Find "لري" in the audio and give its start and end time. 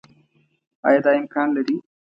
1.55-1.75